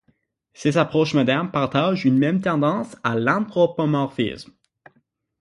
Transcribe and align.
Ces 0.55 0.77
approches 0.79 1.13
modernes 1.13 1.51
partagent 1.51 2.05
une 2.05 2.17
même 2.17 2.41
tendance 2.41 2.95
à 3.03 3.13
l'anthropomorphisme. 3.13 4.51